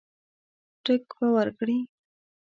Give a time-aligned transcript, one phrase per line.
[0.83, 1.77] ټګ به ورکړي.